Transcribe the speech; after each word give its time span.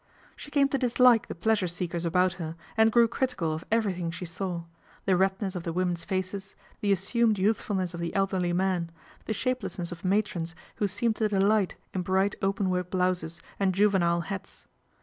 She 0.35 0.49
came 0.49 0.67
to 0.69 0.79
dislike 0.79 1.27
the 1.27 1.35
pleasure 1.35 1.67
seekers 1.67 2.05
about 2.05 2.33
her 2.41 2.55
and 2.75 2.91
grew 2.91 3.07
critical 3.07 3.53
of 3.53 3.63
everything 3.71 4.09
she 4.09 4.25
saw, 4.25 4.63
the 5.05 5.15
redness 5.15 5.55
of 5.55 5.61
the 5.61 5.71
women's 5.71 6.03
faces, 6.05 6.55
the 6.79 6.91
assumed 6.91 7.37
youth 7.37 7.61
fulness 7.61 7.93
of 7.93 7.99
the 7.99 8.15
elderly 8.15 8.51
men, 8.51 8.89
the 9.25 9.33
shapelessness 9.33 9.91
of 9.91 10.03
matrons 10.03 10.55
who 10.77 10.87
seemed 10.87 11.17
to 11.17 11.27
delight 11.27 11.75
in 11.93 12.01
bright 12.01 12.33
open 12.41 12.71
work 12.71 12.89
blouses 12.89 13.43
and 13.59 13.75
juvenile 13.75 14.21
hats. 14.21 14.65